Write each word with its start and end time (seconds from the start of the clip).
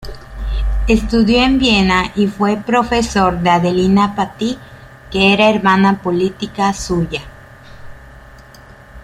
Estudió 0.87 1.43
en 1.43 1.59
Viena 1.59 2.11
y 2.15 2.25
fue 2.25 2.57
profesor 2.57 3.37
de 3.39 3.51
Adelina 3.51 4.15
Patti, 4.15 4.57
que 5.11 5.31
era 5.31 5.47
hermana 5.47 6.01
política 6.01 6.73
suya. 6.73 7.21